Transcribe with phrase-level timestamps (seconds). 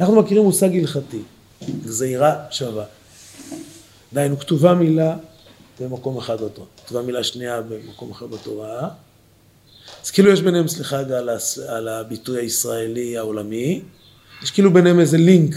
[0.00, 1.18] אנחנו מכירים מושג הלכתי,
[1.84, 2.84] גזירה שווה.
[4.12, 5.16] דהיינו, כתובה מילה
[5.80, 8.88] במקום אחד בתורה, כתובה מילה שנייה במקום אחר בתורה.
[10.04, 11.58] אז כאילו יש ביניהם, סליחה רגע על, הס...
[11.58, 13.82] על הביטוי הישראלי העולמי,
[14.42, 15.54] יש כאילו ביניהם איזה לינק.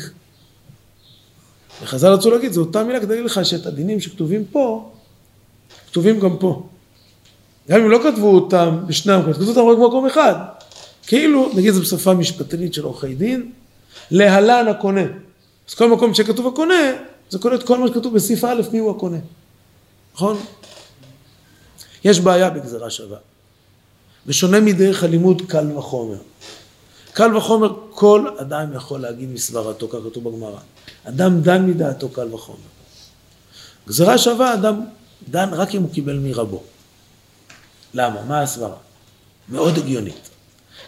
[1.81, 4.91] וחז"ל רצו להגיד, זו אותה מילה כדי לך שאת הדינים שכתובים פה,
[5.87, 6.67] כתובים גם פה.
[7.69, 10.35] גם אם לא כתבו אותם בשני המקומות, כתבו אותם רק במקום אחד.
[11.07, 13.51] כאילו, נגיד זה בשפה משפטנית של עורכי דין,
[14.11, 15.03] להלן הקונה.
[15.69, 16.91] אז כל מקום שכתוב הקונה,
[17.29, 19.17] זה כולל את כל מה שכתוב בסעיף א', מי הוא הקונה.
[20.13, 20.37] נכון?
[22.03, 23.17] יש בעיה בגזרה שווה.
[24.25, 26.17] בשונה מדרך הלימוד קל וחומר.
[27.13, 30.59] קל וחומר כל אדם יכול להגיד מסברתו, כך כתוב בגמרא.
[31.03, 32.57] אדם דן מדעתו קל וחומר.
[33.87, 34.81] גזרה שווה אדם
[35.29, 36.63] דן רק אם הוא קיבל מרבו.
[37.93, 38.21] למה?
[38.27, 38.77] מה הסברה?
[39.49, 40.29] מאוד הגיונית.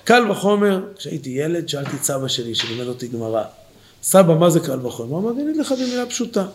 [0.06, 3.44] קל וחומר, כשהייתי ילד, שאלתי את סבא שלי שלימד אותי גמרא,
[4.04, 5.10] סבא, מה זה קל וחומר?
[5.10, 6.46] הוא אמר, אני אגיד לך במילה פשוטה.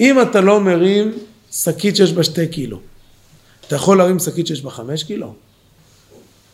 [0.00, 1.18] אם אתה לא מרים
[1.52, 2.80] שקית שיש בה שתי קילו,
[3.66, 5.34] אתה יכול להרים שקית שיש בה חמש קילו?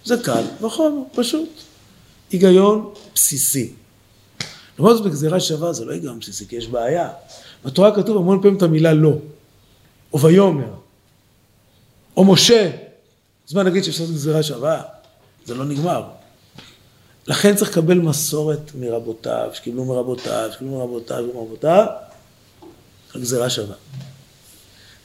[0.05, 1.49] זה קל וחומר, פשוט.
[2.31, 3.73] היגיון בסיסי.
[4.79, 7.11] למרות זאת בגזירה שווה זה לא היגיון בסיסי, כי יש בעיה.
[7.65, 9.13] בתורה כתוב המון פעמים את המילה לא,
[10.13, 10.75] או ויאמר,
[12.17, 12.71] או משה.
[13.49, 14.83] אז מה נגיד שאפשר לעשות גזירה שווה?
[15.45, 16.03] זה לא נגמר.
[17.27, 21.87] לכן צריך לקבל מסורת מרבותיו, שקיבלו מרבותיו, שקיבלו מרבותיו, מרבותיו,
[23.15, 23.77] הגזירה שווה.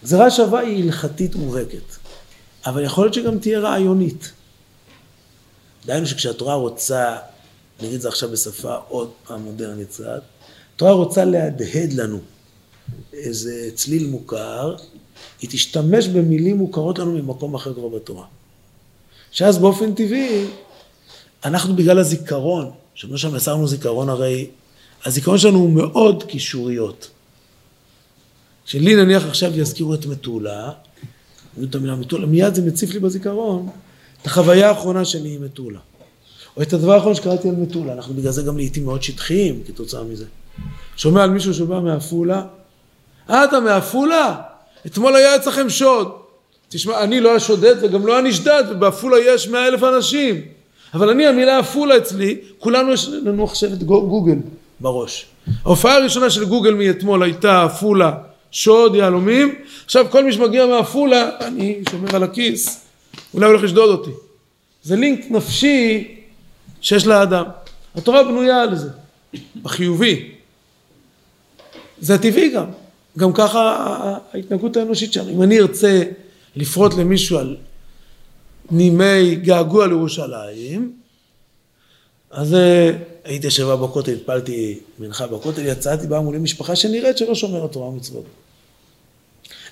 [0.04, 1.96] גזירה שווה היא הלכתית מובהקת,
[2.66, 4.32] אבל יכול להיות שגם תהיה רעיונית.
[5.86, 7.18] דהיינו שכשהתורה רוצה,
[7.82, 10.22] נגיד את זה עכשיו בשפה עוד פעם מודרנית קצת,
[10.76, 12.20] התורה רוצה להדהד לנו
[13.14, 14.76] איזה צליל מוכר,
[15.42, 18.26] היא תשתמש במילים מוכרות לנו ממקום אחר כבר בתורה.
[19.32, 20.46] שאז באופן טבעי,
[21.46, 24.48] אנחנו בגלל הזיכרון, שאומר שם מסרנו זיכרון הרי,
[25.06, 27.10] הזיכרון שלנו הוא מאוד קישוריות.
[28.66, 30.72] שלי נניח עכשיו יזכירו את מטולה,
[31.64, 33.70] את המילה מטולה, מיד זה מציף לי בזיכרון
[34.22, 35.80] את החוויה האחרונה שלי עם מטולה.
[36.58, 40.04] או את הדבר האחרון שקראתי על מטולה, אנחנו בגלל זה גם לעיתים מאוד שטחיים כתוצאה
[40.04, 40.26] מזה.
[40.96, 42.46] שומע על מישהו שבא מעפולה,
[43.30, 44.42] אה אתה מעפולה?
[44.86, 46.19] אתמול היה אצלכם שוד.
[46.70, 50.42] תשמע, אני לא השודד וגם לא הנשדד, ובעפולה יש מאה אלף אנשים.
[50.94, 54.38] אבל אני, המילה עפולה אצלי, כולנו יש לנו עכשיו את גוגל
[54.80, 55.26] בראש.
[55.66, 58.12] ההופעה הראשונה של גוגל מאתמול הייתה עפולה,
[58.52, 59.56] שוד, יהלומים.
[59.86, 62.82] עכשיו כל מי שמגיע מעפולה, אני שומר על הכיס,
[63.34, 64.12] אולי הולך לשדוד אותי.
[64.84, 66.16] זה לינק נפשי
[66.82, 67.46] שיש לאדם.
[67.96, 68.90] התורה בנויה על זה,
[69.64, 70.32] בחיובי.
[72.00, 72.66] זה טבעי גם.
[73.18, 73.76] גם ככה
[74.34, 75.30] ההתנהגות האנושית שלנו.
[75.30, 76.04] אם אני ארצה
[76.56, 77.58] לפרוט למישהו על
[78.72, 80.94] נימי געגוע לירושלים,
[82.32, 82.92] אז אה,
[83.24, 88.26] הייתי ישבה בכותל, התפלתי מנחה בכותל, יצאתי, באה מולי משפחה שנראית שלא שומרת תורה ומצוות.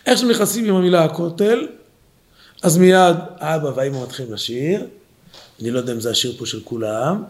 [0.06, 1.68] איך שנכנסים עם המילה הכותל,
[2.64, 4.86] אז מיד אבא והאמא מתחילים לשיר,
[5.62, 7.24] אני לא יודע אם זה השיר פה של כולם,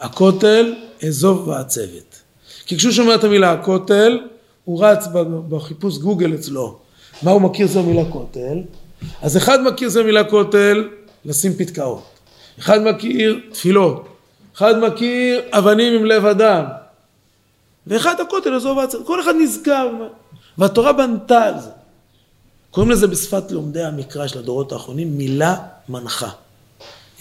[0.00, 0.74] הכותל,
[1.08, 2.20] אזוב ועצבת.
[2.66, 4.20] כי כשהוא שומע את המילה הכותל,
[4.64, 5.06] הוא רץ
[5.48, 6.78] בחיפוש גוגל אצלו,
[7.22, 8.58] מה הוא מכיר זה המילה כותל,
[9.22, 10.88] אז אחד מכיר זה המילה כותל,
[11.24, 12.04] לשים פתקאות,
[12.58, 14.08] אחד מכיר תפילות,
[14.56, 16.64] אחד מכיר אבנים עם לב אדם,
[17.86, 19.88] ואחד הכותל עזוב ועצר, כל אחד נזכר,
[20.58, 21.70] והתורה בנתה על זה.
[22.70, 25.56] קוראים לזה בשפת לומדי המקרא של הדורות האחרונים מילה
[25.88, 26.30] מנחה.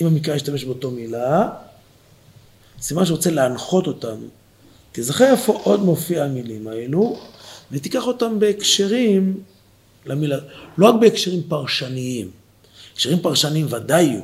[0.02, 1.50] אם המקרא ישתמש באותו מילה,
[2.82, 4.28] סימן שרוצה להנחות אותנו.
[4.92, 7.20] תזכר איפה עוד מופיע המילים האלו,
[7.72, 9.38] ותיקח אותם בהקשרים
[10.06, 10.38] למילה,
[10.78, 12.30] לא רק בהקשרים פרשניים,
[12.94, 14.22] הקשרים פרשניים ודאי יהיו.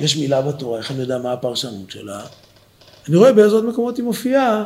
[0.00, 2.20] יש מילה בתורה, איך אני יודע מה הפרשנות שלה?
[3.08, 4.64] אני רואה באיזה עוד מקומות היא מופיעה,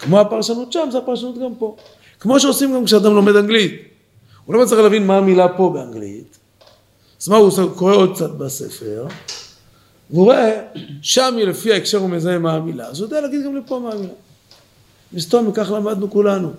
[0.00, 1.76] כמו הפרשנות שם, זה הפרשנות גם פה.
[2.20, 3.82] כמו שעושים גם כשאדם לומד אנגלית.
[4.44, 6.38] הוא לא מצליח להבין מה המילה פה באנגלית,
[7.20, 9.06] אז מה הוא קורא עוד קצת בספר,
[10.10, 10.62] והוא רואה,
[11.02, 14.12] שם לפי ההקשר הוא מזהה מה המילה, אז הוא יודע להגיד גם לפה מה המילה.
[15.12, 16.50] מסתום, וכך למדנו כולנו,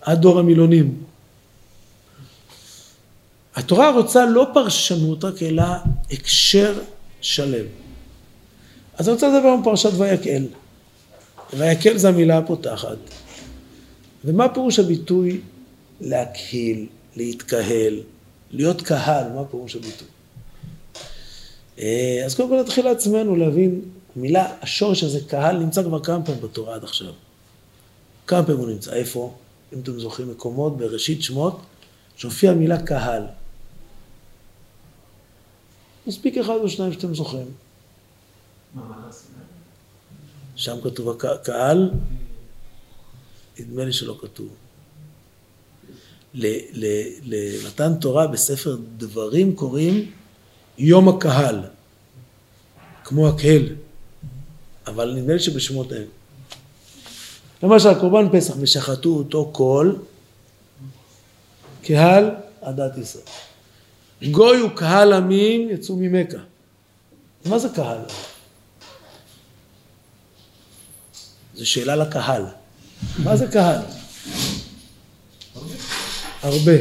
[0.00, 0.94] עד דור המילונים.
[3.56, 5.64] התורה רוצה לא פרשנות רק, אלא
[6.10, 6.78] הקשר
[7.20, 7.66] שלם.
[8.98, 10.46] אז אני רוצה לדבר על פרשת ויקל.
[11.54, 12.96] ויקל זה המילה הפותחת.
[14.24, 15.40] ומה פירוש הביטוי
[16.00, 16.86] להקהיל,
[17.16, 18.00] להתקהל,
[18.50, 20.08] להיות קהל, מה פירוש הביטוי?
[21.78, 23.80] אה, אז קודם כל נתחיל לעצמנו להבין,
[24.16, 27.12] המילה, השורש הזה, קהל, נמצא כבר כמה פעמים בתורה עד עכשיו.
[28.26, 29.34] כמה פעמים הוא נמצא, איפה?
[29.74, 31.60] אם אתם זוכרים מקומות בראשית שמות,
[32.16, 33.22] שהופיעה המילה קהל.
[36.06, 37.46] מספיק אחד או שניים שאתם זוכרים.
[40.56, 41.90] שם כתוב הקהל,
[43.58, 44.48] נדמה לי שלא כתוב.
[47.22, 50.10] למתן תורה בספר דברים קוראים
[50.78, 51.60] יום הקהל,
[53.04, 53.74] כמו הקהל,
[54.86, 56.06] אבל נדמה לי שבשמות אין.
[57.62, 59.92] למשל, קורבן פסח, ושחטו אותו כל
[61.82, 62.30] קהל
[62.60, 63.24] עדת ישראל.
[64.22, 66.38] גוי וקהל עמים יצאו ממכה.
[67.46, 67.98] מה זה קהל?
[71.54, 72.44] זו שאלה לקהל.
[73.24, 73.80] מה זה קהל?
[76.42, 76.72] הרבה.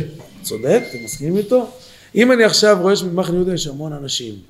[0.42, 0.84] צודק?
[0.90, 1.72] אתם מסכימים איתו?
[2.16, 4.42] אם אני עכשיו רואה שבמחנה יהודה יש המון אנשים,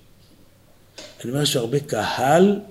[1.24, 2.62] אני אומר שהרבה קהל,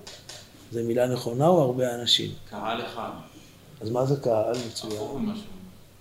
[0.72, 2.30] זה מילה נכונה או הרבה אנשים?
[2.50, 3.10] קהל אחד.
[3.80, 5.32] אז מה זה קהל מצוין?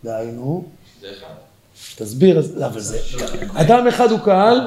[0.03, 0.65] דהיינו?
[1.01, 1.33] זה אחד.
[1.95, 2.99] תסביר, אבל זה,
[3.53, 4.57] אדם אחד הוא קהל?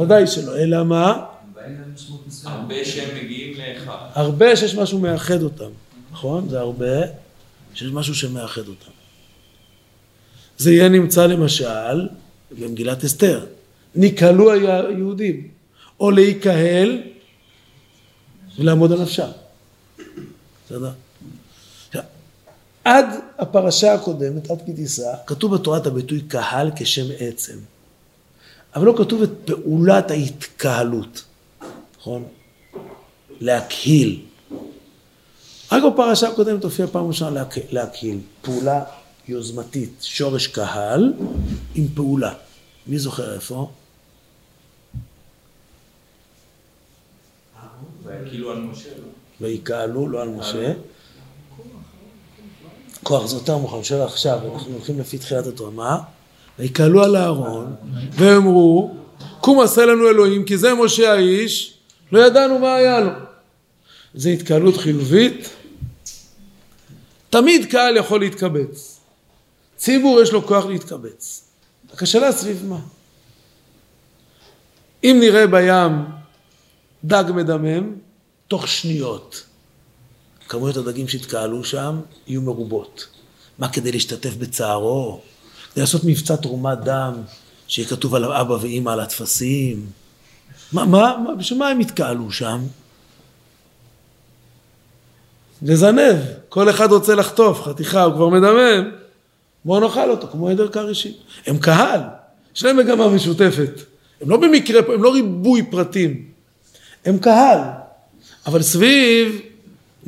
[0.00, 1.24] ודאי שלא, אלא מה?
[2.44, 4.08] הרבה שהם מגיעים לאחד.
[4.14, 5.70] הרבה שיש משהו מאחד אותם,
[6.12, 6.48] נכון?
[6.48, 7.00] זה הרבה
[7.74, 8.90] שיש משהו שמאחד אותם.
[10.58, 12.08] זה יהיה נמצא למשל
[12.58, 13.46] במגילת אסתר.
[13.94, 15.48] נקהלו היהודים,
[16.00, 17.02] או להיקהל
[18.58, 19.28] ולעמוד על נפשם.
[20.66, 20.90] בסדר?
[22.88, 23.06] עד
[23.38, 27.58] הפרשה הקודמת, עד כי תישא, כתוב בתורת הביטוי קהל כשם עצם.
[28.74, 31.24] אבל לא כתוב את פעולת ההתקהלות,
[31.98, 32.24] נכון?
[33.40, 34.22] להקהיל.
[35.72, 38.18] רק בפרשה הקודמת הופיע פעם ראשונה להקהיל.
[38.42, 38.84] פעולה
[39.28, 41.12] יוזמתית, שורש קהל
[41.74, 42.34] עם פעולה.
[42.86, 43.70] מי זוכר איפה?
[48.28, 48.90] כאילו על משה.
[49.40, 50.72] ויקהלו, לא על משה.
[53.08, 55.98] כוח יותר מאוחר, שואל עכשיו, אנחנו הולכים לפי תחילת התורה, מה?
[56.58, 57.74] ויקהלו על אהרון,
[58.10, 58.94] ואמרו,
[59.40, 61.74] קום עשה לנו אלוהים, כי זה משה האיש,
[62.12, 63.10] לא ידענו מה היה לו.
[64.14, 65.48] זו התקהלות חיובית.
[67.30, 69.00] תמיד קהל יכול להתקבץ.
[69.76, 71.50] ציבור יש לו כוח להתקבץ.
[71.92, 72.78] רק השאלה סביב מה?
[75.04, 76.04] אם נראה בים
[77.04, 77.94] דג מדמם,
[78.48, 79.44] תוך שניות
[80.48, 83.06] כמויות הדגים שהתקהלו שם יהיו מרובות.
[83.58, 85.20] מה כדי להשתתף בצערו?
[85.72, 87.14] כדי לעשות מבצע תרומת דם,
[87.68, 89.86] שיהיה כתוב על אבא ואימא על הטפסים?
[90.72, 92.60] מה, מה, מה, בשביל מה הם התקהלו שם?
[95.62, 96.16] לזנב,
[96.48, 98.90] כל אחד רוצה לחטוף חתיכה, הוא כבר מדמם,
[99.64, 101.12] בואו נאכל אותו, כמו עדר כרישים.
[101.46, 102.00] הם קהל,
[102.56, 103.80] יש להם מגמה משותפת.
[104.20, 106.24] הם לא במקרה, הם לא ריבוי פרטים,
[107.04, 107.60] הם קהל.
[108.46, 109.40] אבל סביב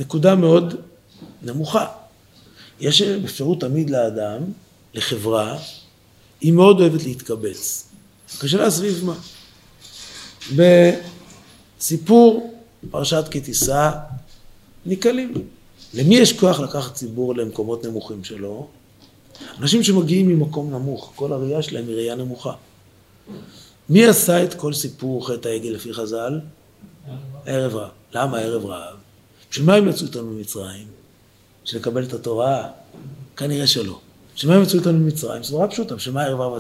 [0.01, 0.75] נקודה מאוד
[1.43, 1.87] נמוכה.
[2.81, 4.43] יש אפשרות תמיד לאדם,
[4.95, 5.59] לחברה,
[6.41, 7.89] היא מאוד אוהבת להתקבץ.
[8.43, 9.15] השאלה סביב מה?
[11.79, 12.55] בסיפור
[12.91, 13.91] פרשת כי תישא,
[14.87, 15.35] ניקלים.
[15.95, 18.69] למי יש כוח לקחת ציבור למקומות נמוכים שלו?
[19.59, 22.53] אנשים שמגיעים ממקום נמוך, כל הראייה שלהם היא ראייה נמוכה.
[23.89, 26.41] מי עשה את כל סיפור חטא העגל לפי חז"ל?
[27.47, 27.91] ערב רב.
[28.13, 29.10] למה ערב רב?
[29.51, 30.87] בשביל מה הם יצאו איתנו ממצרים?
[31.65, 32.69] בשביל לקבל את התורה?
[33.37, 34.01] כנראה שלא.
[34.37, 35.43] בשביל מה הם יצאו איתנו ממצרים?
[35.43, 36.59] זו נורא פשוטה, בשביל מה ערב רב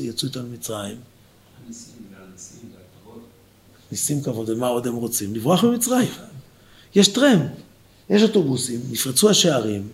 [0.00, 0.96] יצאו איתנו ממצרים?
[3.92, 5.34] ניסים כבוד, ומה עוד הם רוצים?
[5.34, 6.08] לברוח ממצרים.
[6.94, 7.50] יש טרמפ,
[8.10, 9.88] יש אוטובוסים, נפרצו השערים,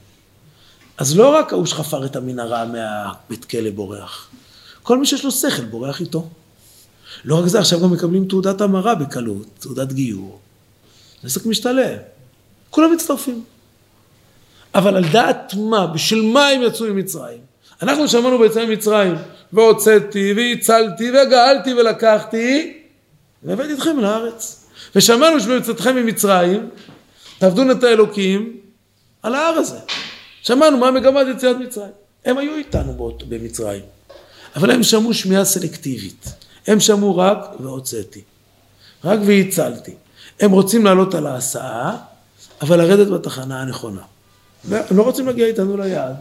[0.98, 4.30] אז לא רק ההוא שחפר את המנהרה מהבית כלא בורח,
[4.82, 6.28] כל מי שיש לו שכל בורח איתו.
[7.24, 10.40] לא רק זה, עכשיו גם מקבלים תעודת המרה בקלות, תעודת גיור.
[11.24, 12.13] עסק משתלם.
[12.74, 13.44] כולם מצטרפים.
[14.74, 17.38] אבל על דעת מה, בשביל מה הם יצאו ממצרים?
[17.82, 19.14] אנחנו שמענו ביציאה ממצרים,
[19.52, 22.78] והוצאתי, והצלתי, וגאלתי, ולקחתי,
[23.42, 24.66] והבאתי אתכם לארץ.
[24.96, 26.68] ושמענו שבמצאתכם ממצרים,
[27.38, 28.56] תעבדו נטע אלוקים
[29.22, 29.78] על ההר הזה.
[30.42, 31.92] שמענו מה מגמת יציאת מצרים.
[32.24, 33.82] הם היו איתנו במצרים,
[34.56, 36.28] אבל הם שמעו שמיעה סלקטיבית.
[36.66, 38.20] הם שמעו רק והוצאתי.
[39.04, 39.94] רק והצלתי.
[40.40, 41.96] הם רוצים לעלות על ההסעה,
[42.60, 44.02] אבל לרדת בתחנה הנכונה.
[44.70, 46.16] הם לא רוצים להגיע איתנו ליעד.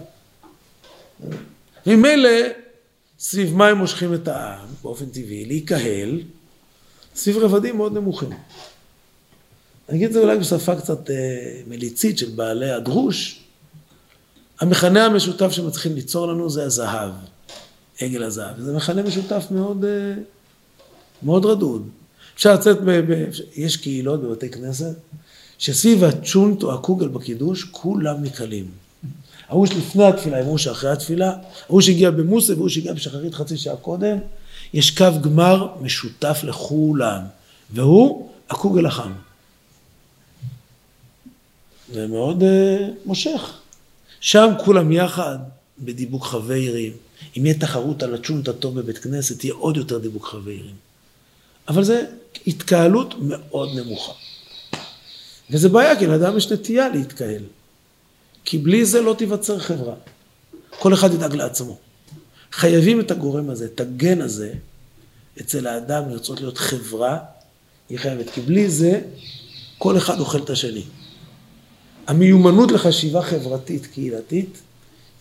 [1.86, 2.30] ממילא,
[3.20, 6.22] סביב מה הם מושכים את העם, באופן טבעי, להיקהל,
[7.16, 8.30] סביב רבדים מאוד נמוכים.
[9.90, 11.16] אני אגיד את זה אולי בשפה קצת אה,
[11.68, 13.44] מליצית של בעלי הדרוש.
[14.60, 17.12] המכנה המשותף שמצליחים ליצור לנו זה הזהב,
[18.02, 18.60] עגל הזהב.
[18.60, 20.14] זה מכנה משותף מאוד, אה,
[21.24, 21.90] מאוד רדוד.
[22.36, 24.96] אפשר לצאת, ב, ב, יש קהילות בבתי כנסת,
[25.64, 28.66] שסביב הצ'ונט או הקוגל בקידוש, כולם נקהלים.
[29.48, 31.34] ההוא שלפני התפילה, ההוא שאחרי התפילה,
[31.70, 34.18] ההוא שהגיע במוסה והוא שהגיע בשחרית חצי שעה קודם,
[34.74, 37.22] יש קו גמר משותף לכולם,
[37.72, 39.12] והוא הקוגל החם.
[41.94, 42.46] זה מאוד uh,
[43.06, 43.54] מושך.
[44.20, 45.38] שם כולם יחד,
[45.80, 46.92] בדיבוק חברים.
[47.38, 50.76] אם יהיה תחרות על הצ'ונט הטוב בבית כנסת, יהיה עוד יותר דיבוק חברים.
[51.68, 52.06] אבל זה
[52.48, 54.14] התקהלות מאוד נמוכה.
[55.50, 57.44] וזה בעיה, כי לאדם יש נטייה להתקהל.
[58.46, 59.96] כי בלי זה לא תיווצר חברה.
[60.80, 61.78] כל אחד ידאג לעצמו.
[62.52, 64.54] חייבים את הגורם הזה, את הגן הזה,
[65.42, 67.18] אצל האדם לרצות להיות חברה,
[67.90, 68.30] היא חייבת.
[68.30, 69.02] כי בלי זה,
[69.78, 70.84] כל אחד אוכל את השני.
[72.08, 74.62] המיומנות לחשיבה חברתית קהילתית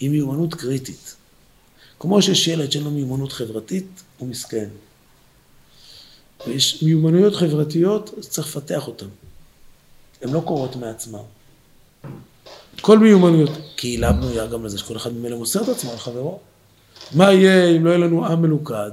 [0.01, 1.17] היא מיומנות קריטית.
[1.99, 4.69] כמו שיש ילד שאין לו מיומנות חברתית, הוא מסכן.
[6.47, 9.07] ויש מיומנויות חברתיות, אז צריך לפתח אותן.
[10.23, 11.19] הן לא קורות מעצמן.
[12.81, 13.51] כל מיומנויות.
[13.77, 16.41] קהילה בנויה גם לזה שכל אחד ממילא מוסר את עצמו על חברו.
[17.15, 18.91] מה יהיה אם לא יהיה לנו עם מלוכד?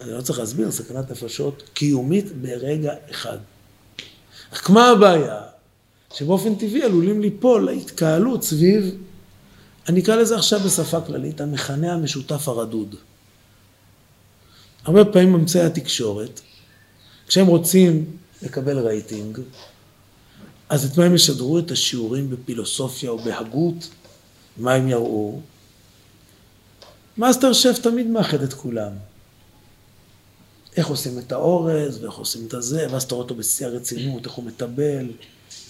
[0.00, 3.38] אני לא צריך להסביר, סכנת נפשות קיומית ברגע אחד.
[4.52, 5.42] רק מה הבעיה?
[6.14, 8.94] שבאופן טבעי עלולים ליפול להתקהלות סביב,
[9.88, 12.94] אני אקרא לזה עכשיו בשפה כללית, המכנה המשותף הרדוד.
[14.84, 16.40] הרבה פעמים אמצעי התקשורת,
[17.28, 18.04] כשהם רוצים
[18.42, 19.38] לקבל רייטינג,
[20.68, 21.58] אז את מה הם ישדרו?
[21.58, 23.88] את השיעורים בפילוסופיה או בהגות?
[24.56, 25.40] מה הם יראו?
[27.18, 28.92] מאסטר שף תמיד מאחד את כולם.
[30.76, 34.32] איך עושים את האורז, ואיך עושים את הזה, ואז אתה רואה אותו בשיא הרצינות, איך
[34.34, 35.10] הוא מטבל,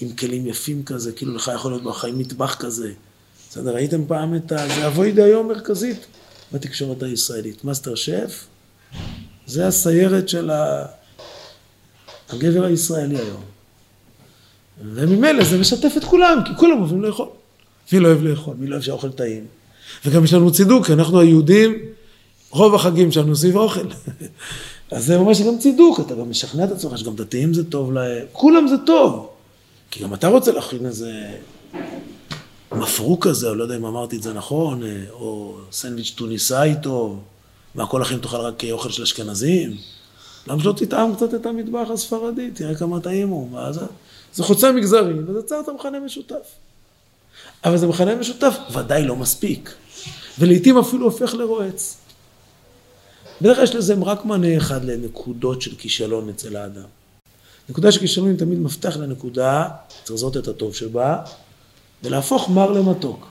[0.00, 2.93] עם כלים יפים כזה, כאילו לך יכול להיות בחיים מטבח כזה.
[3.50, 4.69] בסדר, ראיתם פעם את ה...
[4.69, 6.07] זה עבוידה היום מרכזית
[6.52, 7.64] בתקשורת הישראלית.
[7.64, 8.47] מאסטר שף,
[9.47, 10.87] זה הסיירת של ה...
[12.28, 13.58] הגבר הישראלי היום.
[14.82, 17.26] וממילא זה משתף את כולם, כי כולם אוהבים לאכול.
[17.92, 18.54] מי לא אוהב לאכול?
[18.58, 19.47] מי לא אוהב שהאוכל טעים?
[20.04, 21.75] וגם יש לנו צידוק, כי אנחנו היהודים,
[22.50, 23.87] רוב החגים שלנו סביב האוכל.
[24.90, 28.26] אז זה ממש גם צידוק, אתה גם משכנע את עצמך שגם דתיים זה טוב להם,
[28.32, 29.28] כולם זה טוב.
[29.90, 31.12] כי גם אתה רוצה להכין איזה
[32.73, 37.20] מפרוק כזה, או לא יודע אם אמרתי את זה נכון, או סנדוויץ' טוניסאי טוב,
[37.75, 39.76] מה כל החיים תאכל רק אוכל של אשכנזים?
[40.47, 43.73] למה שלא תטעם קצת את המטבח הספרדי, תראה כמה טעים הוא, מה
[44.35, 44.42] זה?
[44.42, 46.47] חוצה מגזרים, וזה יצר את המכנה משותף.
[47.64, 49.75] אבל זה מכנה משותף ודאי לא מספיק,
[50.38, 51.97] ולעיתים אפילו הופך לרועץ.
[53.40, 56.87] בדרך כלל יש לזה רק מענה אחד לנקודות של כישלון אצל האדם.
[57.68, 61.18] נקודה של כישלון היא תמיד מפתח לנקודה, צריך לזהות את הטוב שבה,
[62.02, 63.28] ולהפוך מר למתוק.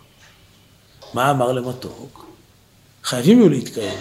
[1.13, 2.25] מה המר למתוק?
[3.04, 4.00] חייבים יהיו להתקיים.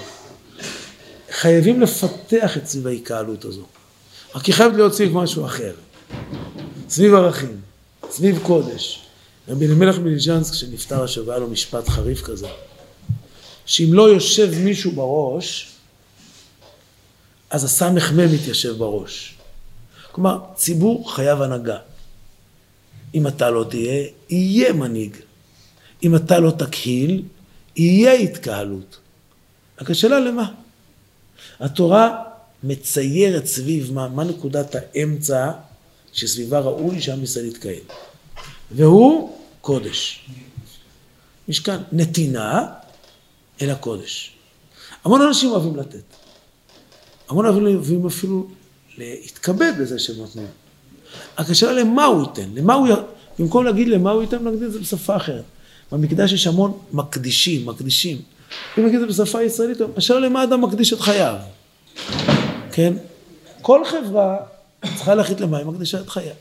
[1.31, 3.65] חייבים לפתח את סביב ההתקהלות הזו.
[4.35, 5.75] רק היא חייבת סביב משהו אחר.
[6.89, 7.61] סביב ערכים,
[8.11, 9.07] סביב קודש.
[9.49, 12.49] רבי אלימלך מליז'נסק שנפטר השבוע היה לו משפט חריף כזה,
[13.67, 15.73] שאם לא יושב מישהו בראש,
[17.51, 19.35] אז הסמ"ך מ' מתיישב בראש.
[20.13, 21.79] כלומר, ציבור חייב הנהגה.
[23.15, 25.17] אם אתה לא תהיה, יהיה מנהיג.
[26.03, 27.23] אם אתה לא תקהיל,
[27.77, 28.99] יהיה התקהלות.
[29.81, 30.53] רק השאלה למה?
[31.61, 32.23] התורה
[32.63, 35.53] מציירת סביב מה, מה נקודת האמצע
[36.17, 37.85] שסביבה ראוי שעם ישראל יתקהל.
[38.71, 40.27] והוא קודש.
[41.49, 42.67] משכן, נתינה
[43.63, 44.33] אל הקודש.
[45.05, 46.03] המון אנשים אוהבים לתת.
[47.29, 48.49] המון אוהבים אפילו
[48.99, 50.47] להתכבד בזה שהם נותנים.
[51.39, 52.91] רק השאלה למה הוא ייתן, למה הוא, י...
[53.39, 55.45] במקום להגיד למה הוא ייתן, נגיד את זה בשפה אחרת.
[55.93, 58.23] במקדש יש המון מקדישים, מקדישים.
[58.79, 61.37] אם נגיד את זה בשפה ישראלית, השאלה למה אדם מקדיש את חייו.
[62.73, 62.93] כן?
[63.63, 64.37] כל חברה
[64.85, 66.35] צריכה להחליט למה היא מקדישה את חייה.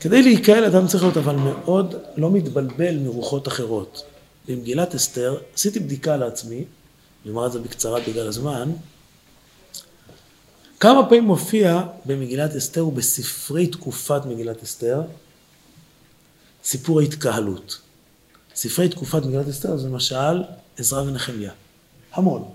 [0.00, 4.02] כדי להיקהל אדם צריך להיות אבל מאוד לא מתבלבל מרוחות אחרות.
[4.48, 6.64] במגילת אסתר, עשיתי בדיקה לעצמי,
[7.24, 8.72] אני אומר את זה בקצרה בגלל הזמן,
[10.80, 15.02] כמה פעמים מופיע במגילת אסתר ובספרי תקופת מגילת אסתר
[16.64, 17.80] סיפור ההתקהלות.
[18.54, 20.42] ספרי תקופת מגילת אסתר זה למשל
[20.78, 21.52] עזרא ונחמיה.
[22.12, 22.50] המון,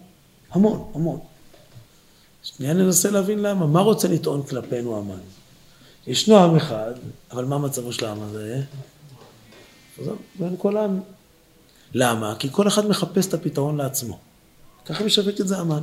[0.52, 1.20] המון, המון.
[2.44, 3.68] שנייה ננסה להבין למה.
[3.68, 5.20] מה רוצה לטעון כלפינו המן?
[6.08, 6.94] ישנו עם אחד,
[7.32, 8.62] אבל מה מצבו של העם הזה?
[10.40, 11.00] בין כל העם.
[11.94, 12.36] למה?
[12.40, 14.20] כי כל אחד מחפש את הפתרון לעצמו.
[14.86, 15.82] ככה משווק את זה המן.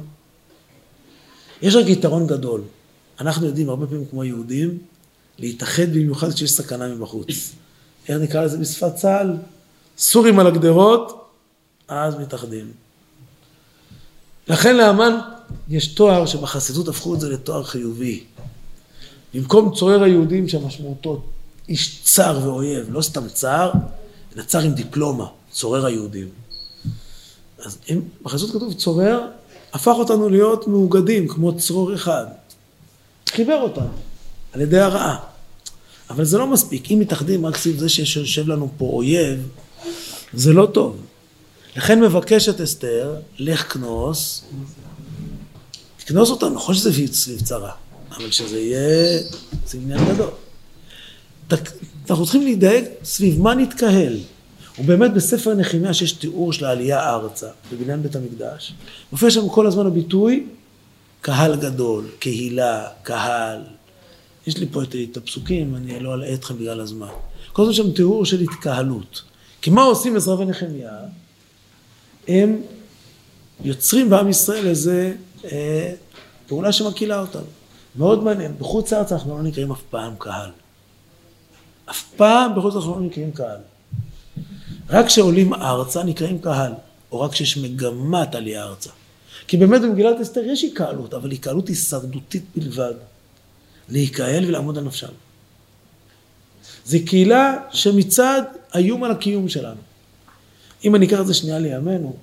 [1.63, 2.63] יש רק יתרון גדול.
[3.21, 4.79] אנחנו יודעים הרבה פעמים כמו יהודים
[5.39, 7.53] להתאחד במיוחד כשיש סכנה מבחוץ.
[8.09, 9.37] איך נקרא לזה בשפת צה"ל?
[9.99, 11.31] סורים על הגדרות,
[11.89, 12.73] אז מתאחדים.
[14.49, 15.19] לכן לאמן
[15.69, 18.25] יש תואר שבחסידות הפכו את זה לתואר חיובי.
[19.35, 21.23] במקום צורר היהודים שמשמעותו
[21.69, 23.71] איש צר ואויב, לא סתם צר,
[24.37, 26.29] אלא צר עם דיפלומה, צורר היהודים.
[27.65, 29.21] אז אם בחסידות כתוב צורר,
[29.73, 32.27] הפך אותנו להיות מאוגדים כמו צרור אחד.
[33.29, 33.89] חיבר אותנו
[34.53, 35.19] על ידי הרעה.
[36.11, 36.91] אבל זה לא מספיק.
[36.91, 39.49] אם מתאחדים רק סביב זה שיושב לנו פה אויב,
[40.35, 40.97] זה לא טוב.
[41.77, 44.45] לכן מבקשת אסתר, לך כנוס,
[45.97, 47.73] תכנוס אותנו, נכון שזה סביב צרה,
[48.11, 49.23] אבל שזה יהיה,
[49.67, 50.31] זה עניין גדול.
[52.11, 54.19] אנחנו צריכים להידאג סביב מה נתקהל.
[54.79, 58.73] ובאמת בספר נחמיה שיש תיאור של העלייה ארצה, בבניין בית המקדש,
[59.13, 60.47] מופיע שם כל הזמן הביטוי
[61.21, 63.63] קהל גדול, קהילה, קהל.
[64.47, 67.09] יש לי פה את, את הפסוקים, אני לא אלאה אתכם בגלל הזמן.
[67.53, 69.23] כל הזמן שם תיאור של התקהלות.
[69.63, 70.91] כי מה עושים עזרא ונחמיה?
[72.29, 72.61] הם
[73.65, 75.15] יוצרים בעם ישראל איזה
[75.45, 75.93] אה,
[76.47, 77.47] פעולה שמקהילה אותנו.
[77.97, 78.55] מאוד מעניין.
[78.59, 80.51] בחוץ לארץ אנחנו לא נקראים אף פעם קהל.
[81.91, 83.59] אף פעם בחוץ לארץ אנחנו לא נקראים קהל.
[84.91, 86.73] רק כשעולים ארצה נקראים קהל,
[87.13, 88.91] או רק כשיש מגמת עלייה ארצה.
[89.49, 92.95] כי באמת במגילת אסתר יש התקהלות, אבל התקהלות הישרדותית בלבד.
[93.89, 95.13] להיקהל ולעמוד על נפשם.
[96.85, 98.43] זו קהילה שמצד
[98.73, 99.81] האיום על הקיום שלנו.
[100.85, 102.17] אם אני אקח את זה שנייה לימינו,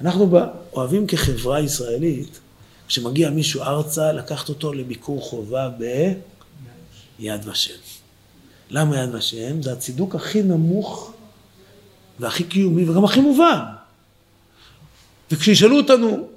[0.00, 0.30] אנחנו
[0.72, 2.40] אוהבים כחברה ישראלית,
[2.88, 5.70] כשמגיע מישהו ארצה, לקחת אותו לביקור חובה
[7.18, 7.74] ביד ושם.
[8.70, 9.62] למה יד ושם?
[9.62, 11.12] זה הצידוק הכי נמוך
[12.18, 13.60] והכי קיומי וגם הכי מובן.
[15.30, 16.28] וכשישאלו אותנו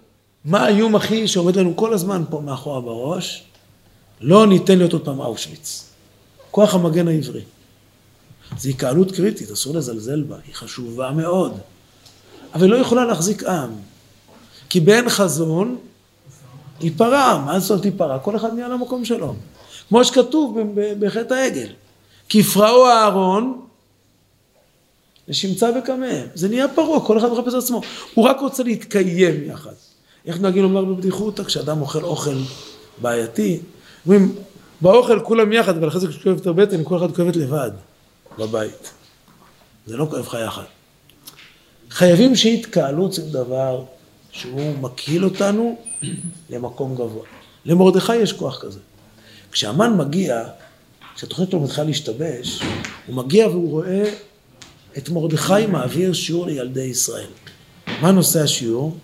[0.45, 3.43] מה האיום הכי שעומד לנו כל הזמן פה מאחורה בראש,
[4.21, 5.89] לא ניתן להיות עוד פעם אושוויץ.
[6.51, 7.41] כוח המגן העברי.
[8.57, 11.57] זו התקהלות קריטית, אסור לזלזל בה, היא חשובה מאוד.
[12.53, 13.69] אבל לא יכולה להחזיק עם.
[14.69, 15.77] כי באין חזון,
[16.81, 18.19] ייפרע, מה זאת אומרת ייפרע?
[18.19, 19.35] כל אחד נהיה למקום שלו.
[19.89, 20.57] כמו שכתוב
[20.99, 21.67] בחטא העגל.
[22.29, 23.61] כי יפרעו אהרון
[25.27, 26.21] לשמצה וקמא.
[26.33, 27.81] זה נהיה פרעה, כל אחד מחפש עצמו.
[28.13, 29.73] הוא רק רוצה להתקיים יחד.
[30.25, 31.43] איך נוהגים לומר בבדיחותא?
[31.43, 32.37] כשאדם אוכל אוכל
[33.01, 33.59] בעייתי,
[34.05, 34.35] אומרים,
[34.81, 37.71] באוכל כולם יחד, אבל אחרי זה כשכואבת את הבטן, כל אחד כואבת לבד
[38.37, 38.91] בבית.
[39.85, 40.63] זה לא כואב לך יחד.
[41.89, 43.83] חייבים שיתקהלות זה דבר
[44.31, 45.77] שהוא מקהיל אותנו
[46.49, 47.25] למקום גבוה.
[47.65, 48.79] למרדכי יש כוח כזה.
[49.51, 50.43] כשהמן מגיע,
[51.15, 52.61] כשהתוכנית שלו מתחילה להשתבש,
[53.07, 54.13] הוא מגיע והוא רואה
[54.97, 57.29] את מרדכי מעביר שיעור לילדי ישראל.
[58.01, 58.97] מה נושא השיעור?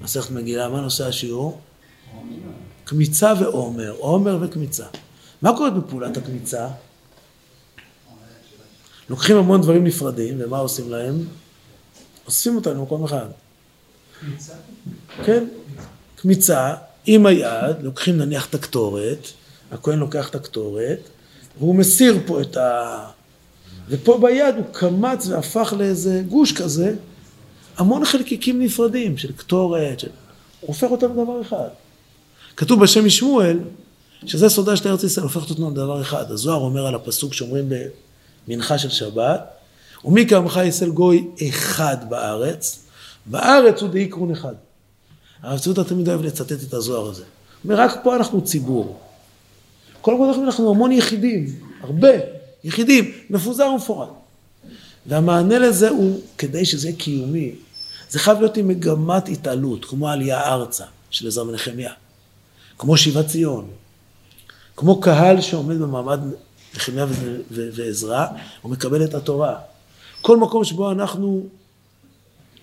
[0.00, 1.60] מסכת מגילה, מה נושא השיעור?
[2.84, 4.86] קמיצה ועומר, עומר וקמיצה.
[5.42, 6.68] מה קורה בפעולת הקמיצה?
[9.10, 11.24] לוקחים המון דברים נפרדים, ומה עושים להם?
[12.26, 13.26] אוספים אותם למקום אחד.
[14.20, 14.52] קמיצה?
[15.24, 15.44] כן,
[16.16, 16.74] קמיצה
[17.06, 19.26] עם היד, לוקחים נניח את הקטורת,
[19.70, 20.98] הכהן לוקח את הקטורת,
[21.58, 23.06] והוא מסיר פה את ה...
[23.88, 26.94] ופה ביד הוא קמץ והפך לאיזה גוש כזה,
[27.76, 30.08] המון חלקיקים נפרדים של קטורת, של...
[30.60, 31.68] הוא הופך אותם לדבר אחד.
[32.56, 33.58] כתוב בשם משמואל,
[34.26, 36.30] שזה סודה של ארץ ישראל, הופכת אותנו לדבר אחד.
[36.30, 37.68] הזוהר אומר על הפסוק שאומרים
[38.48, 39.40] במנחה של שבת,
[40.04, 42.78] ומי כעמך ישראל גוי אחד בארץ,
[43.26, 44.54] בארץ הוא דאיקרון אחד.
[45.42, 47.22] הרב צודה תמיד אוהב לצטט את הזוהר הזה.
[47.22, 49.00] הוא אומר, רק פה אנחנו ציבור.
[50.00, 51.46] כל הזמן אנחנו המון יחידים,
[51.80, 52.08] הרבה
[52.64, 54.08] יחידים, מפוזר ומפורד.
[55.06, 57.54] והמענה לזה הוא, כדי שזה יהיה קיומי,
[58.10, 61.92] זה חייב להיות עם מגמת התעלות, כמו העלייה ארצה של עזרא ונחמיה,
[62.78, 63.68] כמו שיבת ציון,
[64.76, 66.20] כמו קהל שעומד במעמד
[66.76, 67.06] נחמיה
[67.50, 68.26] ועזרא,
[68.62, 69.56] הוא מקבל את התורה.
[70.22, 71.46] כל מקום שבו אנחנו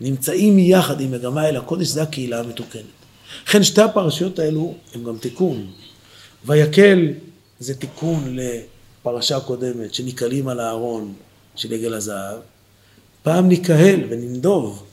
[0.01, 2.83] נמצאים יחד עם מגמה אל הקודש, זה הקהילה המתוקנת.
[3.47, 5.67] לכן שתי הפרשיות האלו הם גם תיקון.
[6.45, 7.13] ויקל
[7.59, 11.13] זה תיקון לפרשה קודמת, שנקהלים על הארון
[11.55, 12.39] של עגל הזהב.
[13.23, 14.83] פעם נקהל וננדוב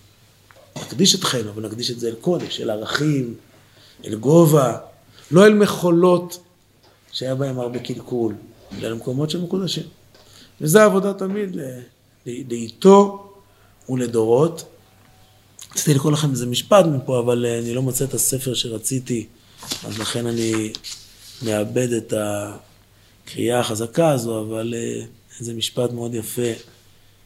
[0.77, 3.35] נקדיש אתכם, אבל נקדיש את זה אל קודש, אל ערכים,
[4.05, 4.77] אל גובה,
[5.31, 6.39] לא אל מחולות
[7.15, 8.35] שהיה בהם הרבה קלקול,
[8.81, 9.83] למקומות מקודשים.
[10.61, 11.57] וזו העבודה תמיד
[12.27, 13.31] לאיתו
[13.89, 14.65] ולדורות.
[15.73, 19.27] רציתי לקרוא לכם איזה משפט מפה, אבל אה, אני לא מוצא את הספר שרציתי,
[19.85, 20.73] אז לכן אני
[21.43, 25.05] מאבד את הקריאה החזקה הזו, אבל אה,
[25.41, 26.53] איזה משפט מאוד יפה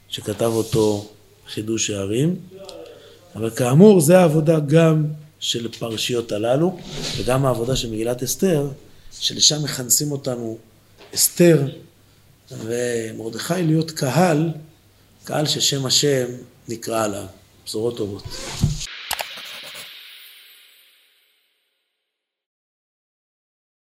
[0.09, 1.09] שכתב אותו
[1.48, 2.37] חידוש שערים.
[3.35, 5.05] אבל כאמור, זה העבודה גם
[5.40, 6.79] של פרשיות הללו,
[7.16, 8.68] וגם העבודה של מגילת אסתר,
[9.21, 10.59] שלשם מכנסים אותנו
[11.14, 11.68] אסתר
[12.51, 14.51] ומרדכי להיות קהל,
[15.25, 16.27] קהל ששם השם
[16.68, 17.27] נקרא עליו.
[17.64, 18.23] בשורות טובות.